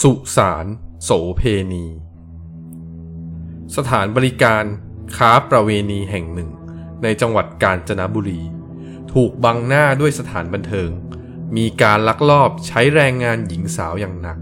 [0.00, 0.66] สุสาน
[1.04, 1.42] โสเพ
[1.72, 1.86] ณี
[3.76, 4.64] สถานบริการ
[5.16, 6.50] ค้าประเวณีแห่งหนึ่ง
[7.02, 8.40] ในจังหวัดกาญจนบุรี
[9.12, 10.90] ถูกบังหน้าด้วยสถานบันเทิง
[11.56, 14.38] มีการลักลอบใช้แรงงานหญิงสาวอย่างหนัก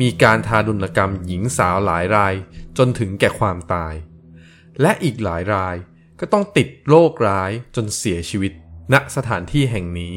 [0.00, 2.34] มีการทารุณกรรมหญิงสาวหลายราย
[2.78, 3.94] จนถึงแก่ความตาย
[4.80, 5.76] และอีกหลายราย
[6.20, 8.52] ก็ต้องติดโรคร้ายจนเสียชีวิต
[8.92, 10.14] ณสถานที่แห่งนี้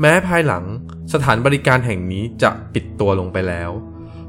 [0.00, 0.64] แม้ภายหลัง
[1.12, 3.70] สถานบริการแห่งนี้จะปิดตัวลงไปแล้ว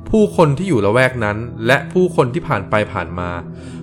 [0.10, 1.38] ผู้คนที่อยู่ละแวกนั้น
[1.68, 3.32] และผู้คนที่ผ่านไปผ่านมา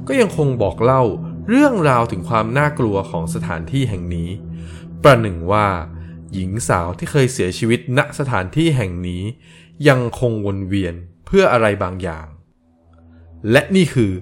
[0.07, 1.03] ก็ยังคงบอกเล่า
[1.49, 4.29] เรื่องราวถึงความน่ากลัวของสถานที่แห่งนี้
[5.03, 5.67] ประหนึ่งว่า
[6.35, 9.23] หญิงสาวที่เคยเสียชีวิตณสถานที่แห่งนี้
[9.89, 10.95] ยังคงวนเวียน
[11.27, 12.27] เพื่ออะไรบางอย่าง
[13.51, 14.13] และนี่คือ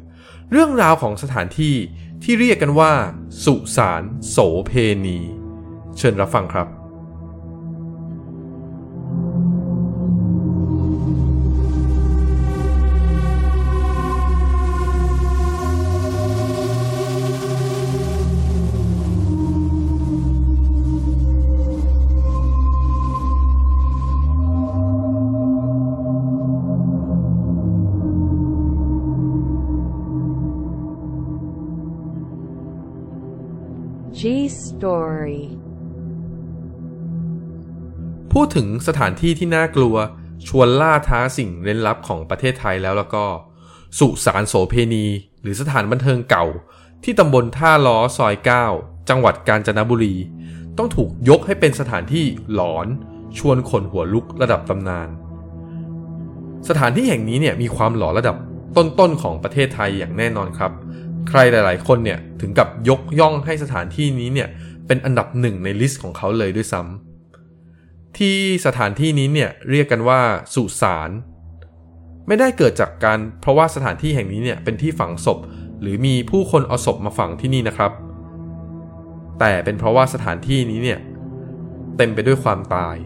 [0.50, 1.74] เรื่องราวของสถานที่
[2.22, 2.92] ที่เรียกกันว่า
[3.44, 4.72] สุสานโสเพ
[5.06, 5.18] ณี
[5.98, 6.68] เชิญรับฟังครับ
[34.84, 35.38] Story
[38.32, 39.96] พูดถึงสถานที่ที่น่ากลัว
[40.48, 43.24] ชวนล่าท้าสิ่งเร้นลับของประเทศไทยแล้วแล้วก็
[43.98, 45.06] สุสานโสเพณี
[45.42, 46.46] หรือสถานบันเทิงเก่า
[47.04, 48.34] ที่ตำบลท่าล้อซอย
[48.72, 50.14] 9 จังหวัดกาญจนบุรี
[50.78, 52.86] ต้องถูกยกให้เป็นสถานที่หลอน
[53.38, 55.08] ชวนขนหัวลุกระดับตำนาน
[56.68, 58.36] สถานที่แห่งนี้เนี่ยมีความหลอนระดับ
[58.76, 60.72] ต้นๆของประเทศไทยอย่างแน่นอนครับ
[61.28, 64.48] ใครหลาย ๆ คนเนี่ยถึงกับยกย่องให้สถานที่นี้เนี่ย
[64.86, 70.20] เป็นอันดับหนึ่งใน list ของเขาเลยด้วยซ้ำที่สถานที่นี้เนี่ยเรียกกันว่า
[70.54, 71.10] สุสาน
[72.26, 75.38] ไม่ได้เกิดจากการเพราะว่าสถานที่แห่งนี้เนี่ยเป็นที่ฝังศพ
[75.80, 77.92] หรือมีผู้คนเอาศพมาฝังที่นี่นะครับ
[79.38, 80.98] แต่เป็นเพราะว่าสถานที่นี้เนี่ย
[81.96, 82.96] เต็มไปด้วยความตาย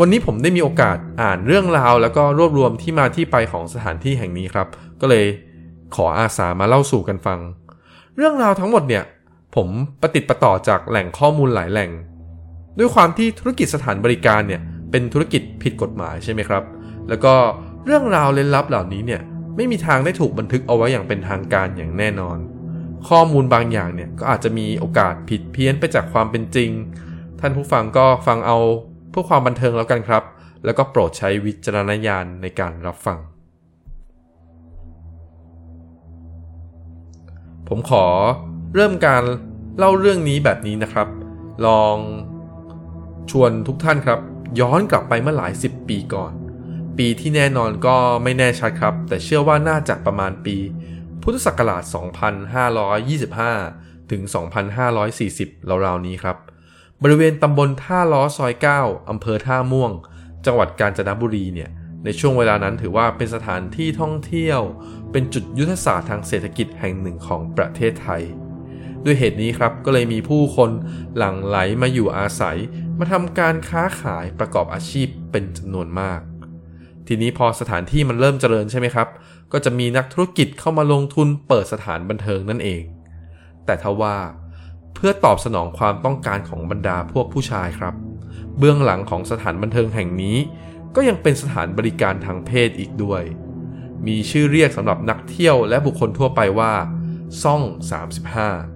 [0.00, 4.66] วันนี้ผมได้มีโอกาสอ่านเรื่องราว แล้วก็รวบรวมที่มาที่ไปของสถานที่แห่งนี้ครับ
[5.00, 5.26] ก็เลย
[5.94, 7.38] ขออาสามาเล่าสู่กันฟัง
[8.16, 9.04] เรื่องราวทั้งหมดเนี่ย
[9.54, 9.68] ผม
[10.00, 11.90] ประติดประต่อจากแหล่งข้อมูลหลายแหล่ง
[12.78, 14.60] ด้วยความที่ธุรกิจสถานบริการเนี่ย
[14.90, 16.62] เป็นธุรกิจผิดกฎหมายใช่ไหมครับ
[17.08, 17.34] แล้วก็
[17.84, 19.22] เรื่องราวเล่นลับเหล่านี้เนี่ย
[19.56, 22.38] ไม่มีทางได้ถูกบันทึกเอาไว้อย่างเป็นทางการอย่างแน่นอน
[23.08, 26.70] ข้อมูลบางอย่างเนี่ยก็อาจจะมีโอกาสผิดเพี้ยนไปจากความเป็นจริง
[27.40, 28.58] ท่านผู้ฟังก็ฟังเอา
[29.10, 30.22] เพื่อความบันเทิงแล้วกันครับ
[30.64, 33.18] แล้วก็โปรดใช้วิจารณญาณในการรับฟัง
[37.68, 38.06] ผมขอ
[38.74, 39.22] เริ่มการ
[39.78, 41.08] เล่าเรื่องนี้แบบนี้นะครับ
[41.66, 41.96] ลอง
[43.30, 44.20] ชวนทุกท่านครับ
[44.60, 46.32] ย้อนกลับไปเมื่อหลายสิบปีก่อน
[46.98, 50.56] ปีที่แน่นอนก็ไม่แน่ชัดครับ แต่เชื่อว่าน่าจะประมาณปี
[51.22, 51.82] พุทธศักราช
[53.56, 54.22] 2525 ถึง
[54.92, 56.36] 2540 ราวๆนี้ครับ
[57.02, 58.52] บริเวณตำบลท่าล้อซอย
[58.82, 59.92] 9อำเภอท่าม่วง
[60.46, 61.70] จังหวัดกาญจนบุรีเนี่ย
[62.04, 64.60] ในช่วงเวลานั้นถือว่าเป็นสถานที่ท่องเที่ยว
[65.12, 68.22] เป็นจุดยุทธศาสตร์ทางเศรษฐกิจแห่งหนึ่งของประเทศไทย
[69.04, 70.70] ด้วยเหตุนี้ครับก็เลยมีผู้คน
[71.16, 72.56] หลั่งไหลมาอยู่อาศัย
[72.98, 76.20] มาทำการค้าขายประกอบอาชีพเป็นจำนวนมาก
[77.06, 79.08] ทีนี้พอสถานที่มันเริ่มเจริญใช่ไหมครับ
[79.52, 82.82] ก็จะมีนักธุรกิจเข้ามาลงทุนเปิดสถานบันเทิงนั่นเอง
[83.64, 84.16] แต่ทว่า
[84.94, 87.94] เพื่อตอบสนองความต้องการของบรรดาพวกผู้ชายครับ
[88.58, 90.36] เบื้องหลังของสถานบันเทิงแห่งนี้
[90.94, 93.22] ก็ยังเป็นสถานบริการทางเพศอีกด้วย
[94.06, 96.72] มีชื่อเรียกสำหรับนักเที่ยวและบุคคลทั่วไปว่า
[97.42, 97.62] ซ่อง
[98.22, 98.73] 35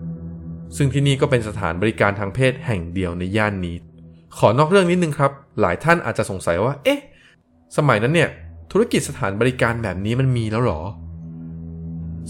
[0.77, 3.77] ซึ่งที่นี่ก็เป็นสถานบริการทางเพศแห่งเดียวในย่านนี้
[4.39, 7.01] ขอนอกเรื่องนิดนึงครับ หลายท่านอาจจะสงสัยว่า เอ๊ะ
[7.77, 8.31] สมัยนั้นเนี่ย
[8.73, 10.81] ธุรกิจสถานบริการแบบนี้มันมีแล้วหรอ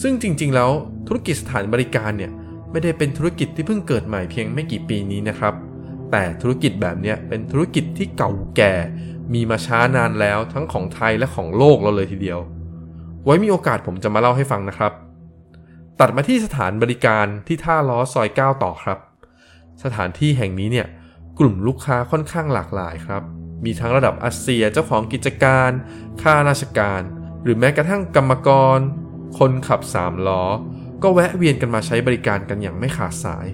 [0.03, 0.71] ซึ่งจริงๆแล้ว
[1.07, 2.33] ธุรกิจสถานบริการเนี่ย
[2.71, 5.55] ไม่ได้เป็นธุรกิจที่เพิ่งเกิดใหม่เพียงไม่กี่ปีนี้นะครับ
[6.11, 8.75] แต่ธุรกิจแบบนี้เป็นธุรกิจที่เก่าแก่
[9.35, 12.39] มีมาช้านานแล้วทั้งของไทยและของโลกเราเลยทีเดียว
[13.25, 14.93] ไว้มีโอกาสผมจะมาเล่าให้ฟังนะครับ
[16.01, 18.99] ตัดมาที่สถานบริการที่ท่าล้อซอย 9 ต่อครับ
[19.85, 20.87] สถานที่แห่งนี้เนี่ย
[21.39, 23.23] กลุ่มลูกค้าค่อนข้างหลากหลายครับ
[23.65, 25.71] มีทั้งระดับอาเซียเจ้าของกิจการ
[26.23, 27.01] ข้าราชการ
[27.43, 28.79] หรือแม้กระทั่งกรรมกร
[29.39, 30.45] คนขับสามล้อ
[31.03, 33.47] ก็แวะเวียนกันมาใช้บริการกันอย่างไม่ขาดสาย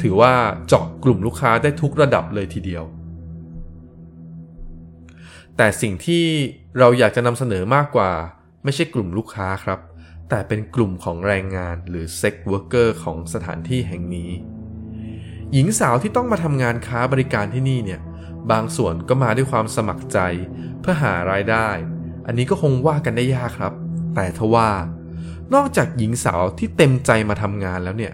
[0.00, 0.32] ถือว่า
[0.66, 2.84] เจาะกลุ่มลูกค้าได้ทุกระดับเลยทีเดียว
[5.56, 6.24] แต่สิ่งที่
[6.78, 8.10] เราอยากจะนำเสนอมากกว่า
[8.64, 9.78] ไม่ใช่กลุ่มลูกค้าครับ
[10.34, 14.30] แต่เป็นกลุ่มของแรงงานหรือ sex worker ของสถานที่แห่งนี้
[15.52, 18.00] หญิงสาวที่ต้องมาทำงานค้าบริการที่นี่เนี่ย
[18.50, 20.18] บางส่วนก็มาด้วยความสมัครใจ
[20.80, 21.68] เพื่อหารายได้
[22.26, 23.72] อันนี้ก็คงว่ากันได้ยากครับ
[24.14, 24.70] แต่ทว่า
[25.54, 28.12] นอกจากหญิงสาวที่เต็มใจมาทำงานแล้วเนี่ย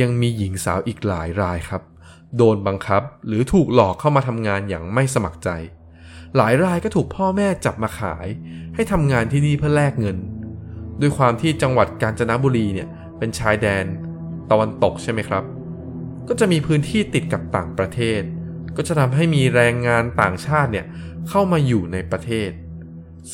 [0.00, 1.82] ยังมีหญิงสาวอีกหลายรายครับ
[2.36, 5.50] โดนบังคับหรือถูกหลอกเข้ามาทำงานอย่างไม่สมัครใจ
[6.36, 8.26] หลายรายก็ถูกพ่อแม่จับมาขาย
[8.74, 10.18] ให้ทำงานที่นี่เพื่อแลกเงิน
[11.00, 12.88] ด้วยความที่จังหวัดกาญจนบุรีเนี่ย
[13.18, 13.84] เป็นชายแดน
[14.50, 15.44] ตะวันตกใช่ไหมครับ
[16.28, 18.22] ก็จะมีพื้นที่ติดกับต่างประเทศ
[18.76, 20.86] ก็จะทำให้มีแรงงานต่างชาติเนี่ย
[21.28, 22.50] เข้ามาอยู่ในประเทศ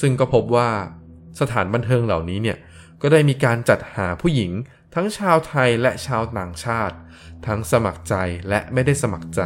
[0.01, 0.71] ซึ่งก็พบว่า
[1.41, 2.59] สถานบันเทิงเหล่านี้เนี่ย
[3.03, 4.53] ก็ได้มีการจัดหาผู้หญิง
[4.95, 6.97] ทั้งชาวไทยและชาวต่างชาติ
[7.47, 8.15] ทั้งสมัครใจ
[8.49, 9.43] และไม่ได้สมัครใจ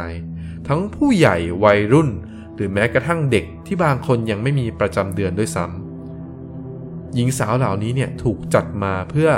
[0.67, 2.09] ทั้งผู้ใหญ่วัยรุ่น
[2.55, 5.84] หรือแม้กระทั่งเด็กที่บางคนยังไม่มีประจำเดือนด้วยซ้ำ
[7.15, 9.29] หญิงสาวเหล่านี้เนี่ยถูกจัดมาเพื่อ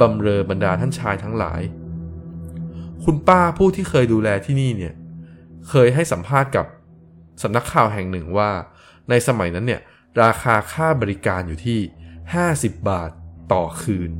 [0.00, 1.60] บำเรอบรรดาท่านชายทั้งหลาย
[3.04, 4.94] คุณป้าผู้ที่เคยดูแลที่นี่เนี่ย
[5.68, 6.66] เคยให้สัมภาษณ์กับ
[7.42, 8.50] สำนักข่าวแห่งหนึ่งว่า
[9.10, 9.80] ในสมัยนั้นเนี่ย
[10.22, 11.80] ราคาค่าบริการอยู่ที่
[12.34, 13.10] 50 บาท
[13.52, 14.10] ต่อคืน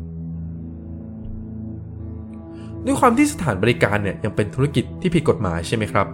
[2.85, 6.07] ด้วยความที่สถานบริการเนี่ยยังเป็นธุรกิจที่ผิดกฎหมายใช่ไหมครับ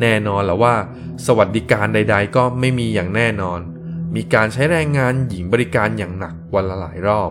[0.00, 0.74] แน่นอนแล้วว่า
[1.26, 3.60] สวัสดิการใด ๆ ก็ไม่มีอย่างแน่นอน
[4.14, 7.30] มีการใช้แรงงานหญิงบริการอย่างหนักวันละหลายรอบ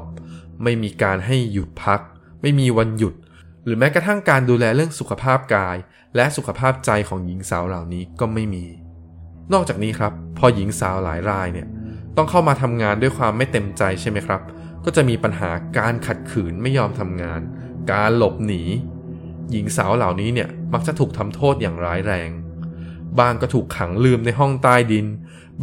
[0.63, 1.99] ไม่มีการให้หยุดพัก
[2.41, 3.13] ไม่มีวันหยุด
[3.65, 5.77] หรือแม้กระทั่งการดูแลเรื่องสุขภาพกาย
[6.15, 8.65] และสุขภาพใจของหญิงสาวเหล่านี้ก็ไม่มี
[9.53, 11.67] นอกจากนี้ครับ พอหญิงสาวหลายรายเนี่ย
[12.17, 14.41] ต้องเข้ามาทำงานด้วยความไม่เต็มใจใช่ไหมครับ
[14.85, 17.41] ก็จะมีปัญหาการขัดขืนไม่ยอมทำงาน
[17.91, 18.63] การหลบหนี
[19.51, 22.29] หญิงสาวเหล่านี้เนี่ยมักจะถูกทำโทษอย่างร้ายแรง
[23.19, 25.05] บางก็ถูกขังลืมในห้องใต้ดิน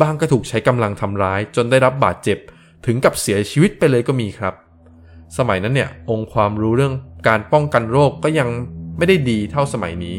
[0.01, 2.39] บางก็ถูกใช้กำลังทำร้าย จนได้รับบาดเจ็บ
[2.87, 4.55] ถึงกับเสียชีวิตไปเลยก็มีครับ
[5.39, 6.95] สมัยนั้นเนี่ยองค์ความรู้เรื่อง
[7.29, 8.49] การป้องกันโรคก็ยัง
[8.97, 10.17] ไม่ได้ดีเท่าสมัยนี้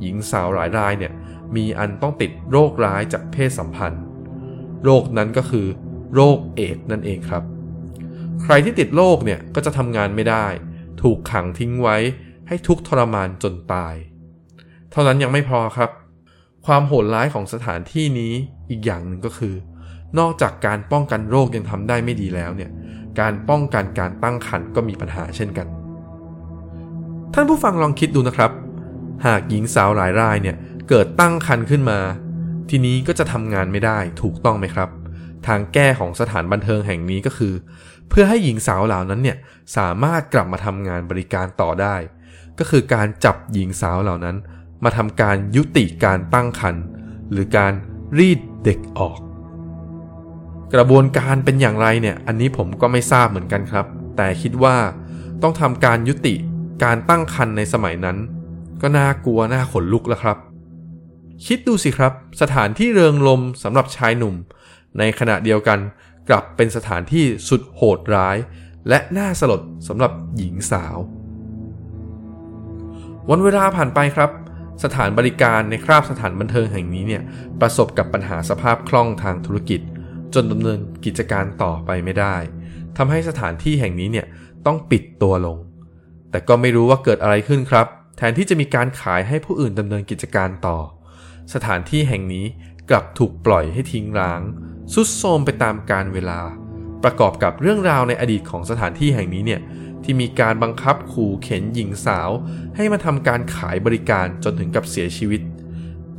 [0.00, 1.12] หญิงสาวหลายรายเนี่ย
[1.56, 4.02] มีอันต้องติดโรคร้ายจากเพศสัมพันธ์
[4.84, 5.66] โรคนั้นก็คือ
[6.14, 7.42] โรคเอดส์นั่นเองครับ
[8.42, 10.46] ใครที่ติดโรคเนี่ยก็จะทำงานไม่ได้
[11.02, 11.96] ถูกขังทิ้งไว้
[12.48, 13.94] ให้ทุกทรมานจนตาย
[14.90, 15.90] เท่านั้นยังไม่พอครับ
[16.66, 18.32] ความโหดร้ายของสถานที่นี้
[18.70, 19.54] อีกอย่างหนึ่งก็คือ
[20.18, 22.70] นอกจากการป้องกันโรคยังทำได้ไม่ดีแล้วเนี่ย
[23.20, 25.66] การป้องกันการตั้งครรภ์ก็มีปัญหาเช่นกัน
[27.34, 28.50] ท่านผู้ฟังลองคิดดูนะครับ
[29.26, 30.56] หากหญิงสาวหลายรายเนี่ย
[30.88, 31.98] เกิดตั้งครรภ์ขึ้นมา
[32.70, 34.88] ทีนี้ก็จะทำงานไม่ได้ถูกต้องไหมครับ
[35.46, 37.54] ทางแก้ของสถานบันเทิงแห่งนี้ก็คือ
[38.08, 39.36] เพื่อให้หญิงสาวเหล่านั้นเนี่ย
[39.76, 41.96] สามารถกลับมาทำงานบริการต่อได้
[42.58, 44.36] ก็คือการจับหญิงสาวเหล่านั้น
[44.84, 46.84] มาทำการยุติการตั้งครรภ์
[47.30, 47.72] หรือการ
[48.18, 49.18] รีดเด็กออก
[50.74, 53.86] กระบวนการเป็นอย่างไรเนี่ยอันนี้ผมก็ไม่ทราบเหมือนกันครับ
[54.16, 54.76] แต่คิดว่า
[55.42, 56.34] ต้องทำการยุติ
[56.84, 58.16] การตั้งครรภ์ในสมัยนั้น
[58.82, 60.38] ก็น่ากลัวน่าขนลุกแล้วครับ
[61.46, 64.34] คิดดูสิครับ สถานที่เริงรมสำหรับชายหนุ่ม
[64.98, 65.78] ในขณะเดียวกัน
[66.28, 68.36] กลับเป็นสถานที่สุดโหดร้าย
[68.88, 70.96] และน่าสลดสำหรับหญิงสาว
[73.30, 74.30] วันเวลาผ่านไปครับ
[74.84, 77.22] สถานบริการในคราบสถานบันเทิงแห่งนี้เนี่ย
[77.60, 79.80] ประสบกับปัญหาสภาพคล่องทางธุรกิจ
[80.34, 82.36] จนดำเนินกิจการต่อไปไม่ได้
[82.96, 84.26] ทำให้สถานที่แห่งนี้เนี่ย
[84.66, 85.58] ต้องปิดตัวลง
[86.30, 87.86] แต่ก็ไม่รู้ว่าเกิดอะไรขึ้นครับ
[88.16, 90.78] แทนที่จะมีการขายให้ผู้อื่นดำเนินกิจการต่อ
[91.54, 92.46] สถานที่แห่งนี้
[92.90, 94.40] กลับถูกปล่อยให้ทิ้งร้าง
[94.92, 96.40] สุดโทรมไปตามกาลเวลา
[97.04, 99.60] ประกอบกับเรื่องราวในอดีตของสถานที่แห่งนี้เนี่ย
[100.04, 102.30] ที่มีการบังคับขู่เข็นหญิงสาว
[102.76, 105.40] ให้มาทำการขายบริการจนถึงกับเสียชีวิต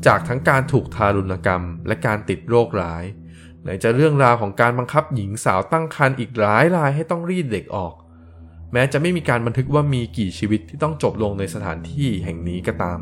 [0.06, 3.04] จากทั้งการถูกทารุณกรรม และการติดโรคร้าย
[3.62, 7.94] ไหนจะเรื่องราวของการบังคับหญิงสาวตั้งครรภ์อีกหลายรายให้ต้องรีดเด็กออก
[8.74, 13.00] แม้จะไม่มีการบันทึกว่ามีกี่ชีวิตที่ต้องจบลงในสถานที่แห่งนี้ก็ตาม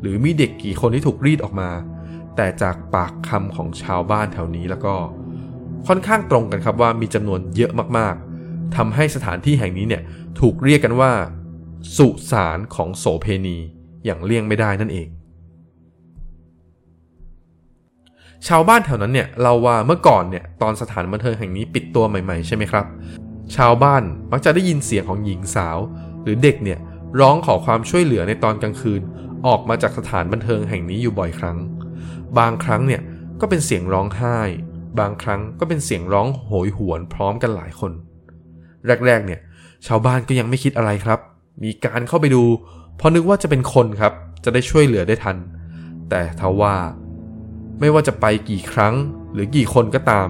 [0.00, 1.70] หรือมีเด็กกี่คนที่ถูกรีดออกมา
[2.36, 4.94] แต่จากปากคำของชาวบ้านแถวนี้แล้วก็
[5.88, 10.02] ค่อนข้างตรงกันครับว่ามีจำนวนเยอะมากๆทำให้สถานที่แห่งนี้เนี่ย
[10.40, 11.12] ถูกเรียกกันว่า
[11.96, 13.58] สุสานของโสเพณี
[14.04, 15.08] อย่างเลี่ยงไม่ได้นั่นเอง
[18.48, 22.86] ชาวบ้านแถวนั้นเนี่ยเราว่าเมื่อก่อนเนี่ยตอนสถานบันเทิงแห่งนี้ปิดตัวใหม่ๆใช่ไหมครับ
[23.56, 25.78] ชาวบ้านมักจะได้ยินเสียงของหญิงสาว
[26.22, 26.78] หรือเด็กเนี่ย
[27.20, 29.02] ร้องขอความช่วยเหลือในตอนกลางคืน
[29.46, 31.58] ออกมาจากสถานบันเทิงแห่งนี้อยู่บ่อยครั้ง
[32.38, 33.02] บางครั้งเนี่ย
[33.40, 34.38] ก็เป็นเสียงร้องไห้
[34.98, 37.92] บางครั้งก็เป็นเสียงร้องโหยหวนพร้อมกันหลายคน
[39.06, 39.40] แรกๆเนี่ย
[39.86, 41.20] ชาวบ้านก็ยังไม่คิดอะไรครับ
[41.64, 42.44] มีการเข้าไปดู
[42.96, 44.12] เพราะนึกว่าจะเป็นคนครับ
[44.44, 45.36] จะได้ช่วยเหลือได้ทัน
[46.10, 46.74] แต่ทว่า
[47.80, 48.94] ไม่ว่าจะไปกี่ครั้ง
[49.32, 50.28] หรือกี่คนก็ตาม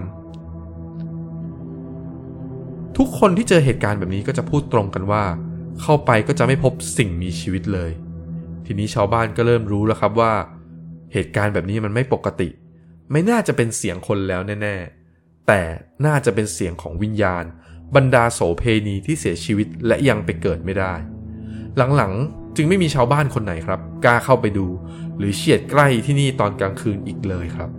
[2.96, 5.24] ทุกคนที่เจอเหตุการณ์แบบนี้ก็จะพูดตรงกันว่า
[5.80, 7.90] เข้าไปก็จะไม่พบสิ่งมีชีวิตเลย
[8.66, 10.32] ทีนี้ชาวบ้านก็เริ่มรู้แล้วครับว่า
[11.12, 12.48] เหตุการณ์แบบนี้มันไม่ปกติ
[13.10, 15.60] ไม่น่าจะเป็นเสียงคนแล้วแน่ๆ แต่
[16.06, 17.44] น่าจะเป็นเสียงของวิญญาณ
[17.94, 20.94] บรรดาโสเพณีที่เสียชีวิตและยังไปเกิดไม่ได้
[21.96, 24.66] หลังๆจึงไม่มีชาวบ้านคนไหนครับกล้าเข้าไปดู
[25.18, 27.70] หรือเฉียดใกล้ที่นี่ตอนกลางคืนอีกเลยครับ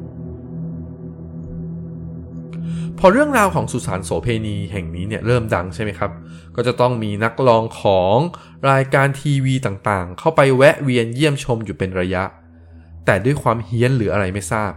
[3.00, 6.12] พอเรื่องราวของสุสานโสเพณีแห่งนี้เนี่ยเริ่มดังใช่ไหมครับ
[6.55, 8.17] ก็จะต้องมีนักลองของ
[8.72, 12.24] รายการทีวีต่างๆ เข้าไปแวะเวียนเยี่ยมชมอยู่เป็นระยะ
[13.05, 14.74] แต่ด้วยความเฮี้ยนหรืออะไรไม่ทราบ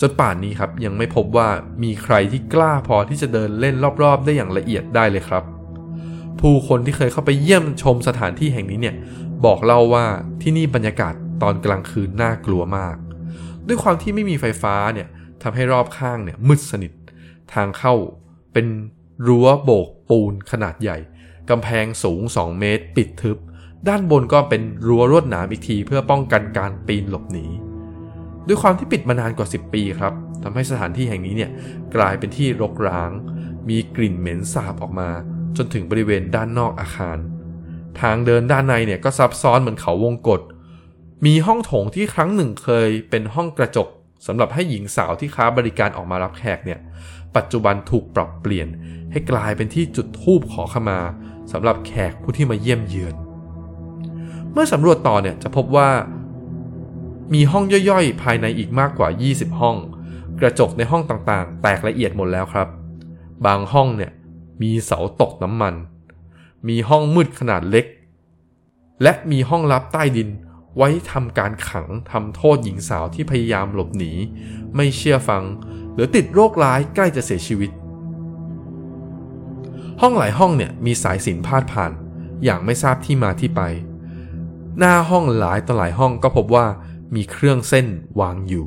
[0.00, 1.48] จนป่านนี้ครับยังไม่พบว่า
[1.82, 5.44] มีใครที่กล้าพอที่จะเดินเล่นรอบๆ ได้อย่างละเอียดได้เลยครับ
[6.40, 8.96] ผู้คนที่เคยเข้าไปเยี่ยมชมสถานที่แห่งนี้เนี่ย
[9.44, 10.04] บอกเล่าว่า
[10.42, 12.96] ที่นี่บรรยากาศตอนกลางคืนน่ากลัวมาก
[13.66, 15.08] ด้วยความที่ไม่มีไฟฟ้าเนี่ย
[15.42, 16.92] ทำให้รอบข้างเนี่ยมืดสนิท
[17.54, 17.94] ทางเข้า
[18.52, 18.66] เป็น
[19.26, 20.98] รั้วโบกปูนขนาดใหญ่
[21.50, 23.38] กำแพงสูง 2 เมตร ปิดทึบ
[23.88, 27.46] ด้านบนก็เป็นรั้วรวดหนามอีกทีเพื่อป้องกันการปีนหลบหนี
[28.48, 30.12] ด้วยความที่ปิดมานานกว่า 10 ปีครับ
[30.42, 31.50] ทำให้สถานที่แห่งนี้เนี่ย
[31.96, 33.10] กลายเป็นที่รกร้าง
[33.68, 35.10] มีกลิ่นเหม็นสาบออกมา
[35.56, 37.18] จนถึงบริเวณด้านนอกอาคาร
[38.00, 40.40] ทางเดินด้านในเนี่ยก็ซับซ้อนเหมือนเขาวงกฏ
[41.26, 43.88] มีห้องโถงที่ครั้งหนึ่งเคยเป็นห้องกระจก
[44.26, 46.80] สำหรับให้หญิงสาวที่ค้าบริการออกมารับแขกเนี่ย
[47.36, 48.68] ปัจจุบันถูกปรับเปลี่ยน
[49.12, 51.00] ให้กลายเป็นที่จุดทูบขอขมา
[51.52, 53.14] สำหรับแขกผู้ที่มาเยี่ยมเยือน
[54.52, 55.88] เมื่อสำรวจต่อเนี่ยจะพบว่า
[57.34, 59.76] มีห้องย่อยๆ ภายในอีกมากกว่า 20 ห้อง
[60.40, 62.68] กระจกในห้องต่างๆ แตกละเอียดหมดแล้วครับ
[63.46, 64.12] บางห้องเนี่ย
[64.62, 65.74] มีเสาตกน้ำมัน
[66.68, 67.86] มีห้องมืดขนาดเล็ก
[69.02, 70.28] และมีห้องลับใต้ดิน
[70.76, 74.12] ไว้ทำการขังทำโทษหญิงสาวที่พยายามหลบหนี
[74.76, 75.42] ไม่เชื่อฟัง
[75.94, 77.70] หรือติดโรคร้ายใกล้จะเสียชีวิต
[80.00, 81.92] ห้องหลายห้องเนี่ยมีสายสินพาดผ่าน
[82.44, 83.60] อย่างไม่ทราบที่มาที่ไป
[84.78, 86.66] หน้าห้องหลายต่อหลายห้องก็พบว่า
[87.14, 87.86] มีเครื่องเส้น
[88.20, 88.66] วางอยู่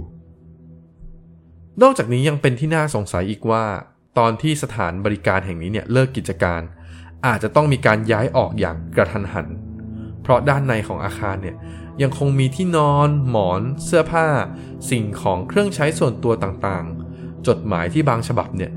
[1.81, 3.65] นอกจากนี้ยังเป็นที่น่าสงสัยอีกว่า
[4.17, 6.61] ตอนที่สถานบริการแห่งนี้เนี่ยเลิกกิจการ
[7.25, 9.47] อาจจะต้องมีการย้ายออกอย่างกระทันหัน
[10.21, 11.55] เพราะด้านในของอาคารเนี่ย
[12.01, 14.27] ยังคงมีที่นอน หมอน เสื้อผ้า
[14.89, 18.71] สิ่งของเครื่องใช้ส่วนตัวต่างๆ จดหมายที่บางฉบับเนี่ย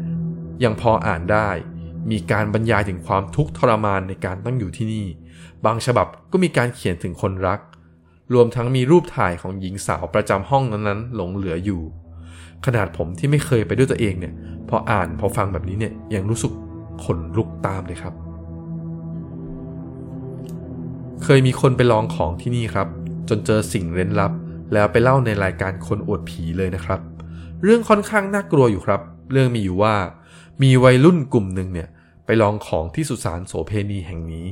[0.65, 1.49] ยังพออ่านได้
[2.11, 5.07] มีการบรรยายถึงความทุกข์ทรมานในการต้องอยู่ที่นี่
[5.65, 7.61] บางฉบับก็มีการเขียนถึงคนรัก
[8.35, 11.83] รวมทั้งมีรูปถ่ายของหญิงสาวประจำห้องนั้นๆหลงเหลืออยู่
[12.67, 14.35] ขนาดผมที่ไม่เคยไปด้วยตัวเองเนี่ย
[14.69, 16.53] พออ่านพอฟังแบบนี้เนี่ยยังรู้สึก
[17.05, 18.15] ขนลุกตามเลยครับ
[21.23, 22.89] เคยมีคนไปลองของที่นี่ครับ
[23.29, 24.33] จนเจอสิ่งเร้นลับ
[24.73, 27.01] แล้วไปเล่าในรายการคนอวดผีเลยนะครับ
[27.63, 29.01] เรื่องค่อนข้างน่ากลัวอยู่ครับ
[29.33, 29.95] เรื่องมีอยู่ว่า
[30.63, 31.89] มีวัยรุ่นกลุ่มหนึ่งเนี่ย
[32.27, 34.47] ไปลองของที่สุสานโสเพณีแห่งนี้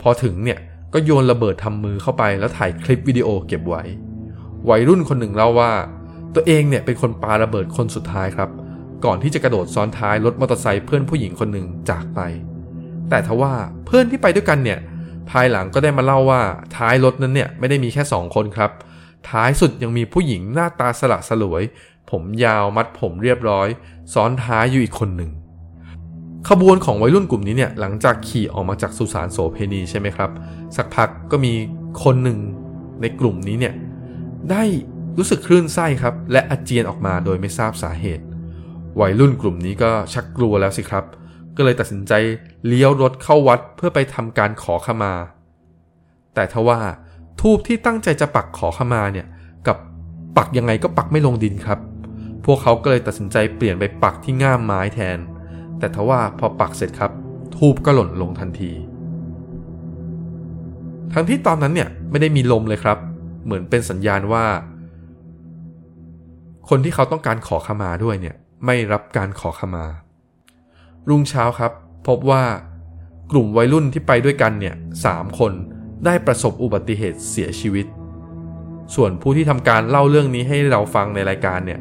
[0.00, 0.58] พอถึงเนี่ย
[0.92, 3.82] ก็โยนระเบิดทำมือเข้าไปแล้วถ่ายคลิปวิดีโอเก็บไว้
[4.68, 5.72] วัยรุ่นคนหนึ่งเล่าว่า
[6.34, 8.50] ตัวเองเนี่ยเป็นคนปาระเบิดคนสุดท้ายครับ
[9.04, 12.20] ก่อนที่จะกระโดดซ้อนท้ายรถมอเตอร์ไซค์เพื่อนผู้หญิงคนหนึ่งจากไป
[13.10, 13.54] แต่ทว่า
[13.86, 14.78] เพื่อนที่ไปด้วยกันเนี่ย
[15.30, 16.42] ภายหลังก็ได้มาเล่าว่า
[16.76, 18.70] ท้ายรถนั้นเนี่ยไม่ได้มีแค่สองคนครับ
[19.30, 21.62] ท้ายสุดยังมีผู้หญิงหน้าตาสละสลวย
[22.10, 23.68] ผมยาวมัดผมเรียบร้อย
[24.14, 25.30] ซ้อนท้ายอยู่อีกคนหนึ่ง
[26.48, 30.30] ขบวนของวัยรุ่นกลุ่มนี้เนี่ยหลังจากขี่ออกมาจากสุสานโสเพณีใช่ไหมครับ
[30.76, 31.52] สักพักก็มี
[32.02, 32.38] คนหนึ่ง
[33.00, 33.74] ในกลุ่มนี้เนี่ย
[34.50, 34.62] ได้
[35.18, 38.24] รู้สึกคลื่นไส้ครับและอาเจียนออกมาโดยไม่ทราบสาเหตุ
[39.00, 41.04] วัยรุ่นกลุ่มนี้ก็ชักกลัวแล้วสิครับ
[41.56, 42.12] ก็เลยตัดสินใจ
[42.66, 45.12] เลี้ยวรถเข้าวัดเพื่อไปทำการขอขมา
[46.34, 46.80] แต่ทว่า
[47.40, 49.26] ทูบที่ตั้งใจจะปักขอขมาเนี่ย
[49.66, 49.76] กับ
[50.36, 51.78] ปักยังไงก็ปักไม่ลงดินครับ
[52.44, 55.18] พวกเขาก็เลยตัดสินใจเปลี่ยนไปปักที่ง่ามไม้แทน
[55.82, 57.12] แต่ทว่าพอปักเสร็จครับ
[57.56, 58.72] ทูบก็หล่นลงทันที
[61.12, 62.98] ทั้งที่ตอนนั้นเนี่ยไม่ได้มีลมเลยครับ
[63.44, 64.44] เหมือนเป็นสัญญาณว่า
[66.68, 68.36] คนที่เขาต้องการขอขมาด้วยเนี่ย
[68.66, 69.84] ไม่รับการขอขมา
[71.08, 71.72] รุ่งเช้าครับ
[72.08, 72.42] พบว่า
[73.32, 74.74] กลุ่มวัยรุ่นที่ไปด้วยกันเนี่ย
[75.04, 75.52] สามคน
[76.04, 77.86] ได้ประสบอุบัติเหตุเสียชีวิต
[78.94, 81.80] ส่วนผู้ที่ทำการเล่าเรื่องนี้ให้เราฟังในรายการเนี่ย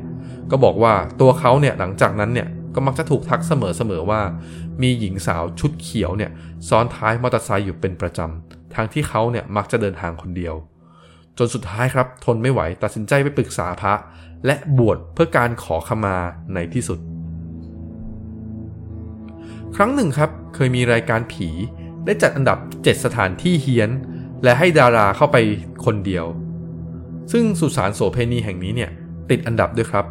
[0.52, 3.54] ก็บอกว่าตัวเขาเนี่ยหลังจากนั้นเนี่ย ก็มักจะถูกทักเส
[3.90, 4.22] มอๆว่า
[4.82, 6.32] มีหญิงสาวชุดเขียวเนี่ย
[6.70, 10.56] ซ้อนท้ายมอเตอร์ไซค์อยู่เป็นประจำทั้งที่เขาเนี่ยมักจะเดินทางคนเดียว
[11.38, 13.94] จนสุดท้ายครับทนไม่ไหวตัดสินใจไปปรึกษาพระ
[14.46, 16.18] และบวชเพื่อการขอขมา
[16.54, 17.00] ในที่สุด
[19.76, 21.50] ครั้งหนึ่งครับเคยมีรายการผี
[22.06, 23.90] ได้จัดอันดับ 7 สถานที่เฮี้ยน
[24.44, 25.38] และให้ดาราเข้าไป
[25.86, 26.26] คนเดียว
[27.32, 28.92] ซึ่งสุสานโสเพณีแห่งนี้เนี่ย
[29.30, 30.06] ติดอันดับด้วยครับ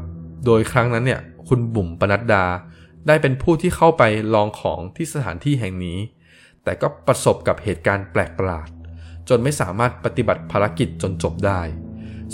[0.46, 1.20] โดยครั้งนั้นเนี่ย
[1.50, 2.44] คุณบุ๋มปนัดดา
[3.06, 4.02] ได้เป็นผู้ที่เข้าไป
[4.34, 5.98] ลองของที่สถานที่แห่งนี้
[6.64, 8.68] แต่ก็ประสบกับเหตุการณ์แปลกประหลาด
[9.28, 11.60] จนไม่สามารถปฏิบัติภารกิจจนจบได้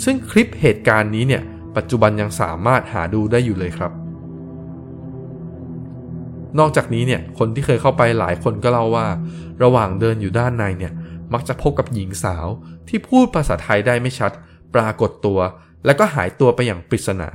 [0.03, 1.43] ซึ่งคลิปเหตุการณ์นี้เนี่ย
[1.75, 3.91] ปัจจุบันยังสามารถหาดูได้อยู่เลยครับ
[6.59, 9.07] นอกจากนี้เนี่ย คนที่เคยเข้าไปหลายคนก็เล่าว่า
[9.63, 10.93] ระหว่างเดินอยู่ด้านในเนี่ย
[11.33, 12.47] มักจะพบกับหญิงสาว
[12.87, 14.31] ที่พูดภาษาไทยได้ไม่ชัด
[14.75, 15.39] ปรากฏตัว
[15.85, 17.29] แล้วก็หายตัวไปอย่างปริศนา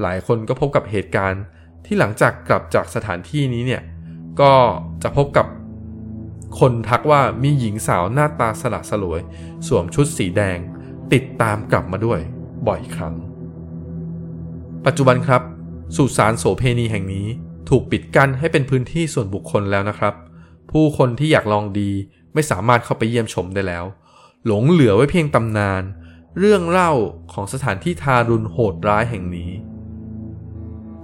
[0.00, 1.42] หลายคนก็พบกับเหตุการณ์
[1.84, 3.82] ที่หลังจากกลับจากสถานที่นี้เนี่ย
[4.40, 4.52] ก็
[5.02, 5.46] จะพบกับ
[6.60, 9.20] คนทักว่ามีหญิงสาวหน้าตาสละสลวย
[9.66, 10.58] สวมชุดสีแดง
[11.12, 12.20] ติดตามกลับมาด้วย
[12.66, 13.14] บ่อยครั้ง
[14.86, 15.42] ปัจจุบันครับ
[15.96, 17.26] สุสานโสเพณีแห่งนี้
[17.68, 20.14] ถูกปิดกั้นให้เป็นพื้นที่ส่วนบุคคลแล้วนะครับ
[20.70, 21.90] ผู้คนที่อยากลองดี
[22.34, 23.84] ไม่สามารถเข้าไปเยี่ยมชมได้แล้ว
[24.46, 25.82] หลงเหลือไว้เพียงตำนาน
[26.38, 26.92] เรื่องเล่า
[27.32, 29.50] ของสถานที่ทารุณโหดร้ายแห่งนี้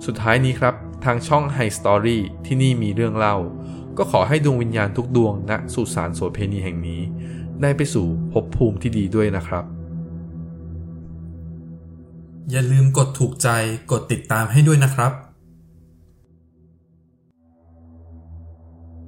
[0.06, 0.74] สุดท้ายนี้ครับ
[1.04, 3.36] ทางช่อง High Story ที่นี่มีเรื่องเล่า
[3.98, 7.00] ก็ขอให้ดวงวิญญาณทุกดวงณสุสานโสเพณีแห่งนี้
[7.62, 9.64] ได้ไปสู่ภพภูมิที่ดีด้วยนะครับ
[12.50, 13.48] อย่าลืมกดถูกใจ
[13.92, 15.12] กดติดตามให้ด้วยนะครับ